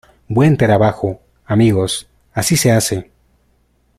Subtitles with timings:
[0.27, 2.09] Buen trabajo, amigos.
[2.33, 3.11] Así se hace.